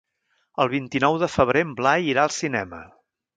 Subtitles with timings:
[0.63, 2.81] El vint-i-nou de febrer en Blai irà al cinema.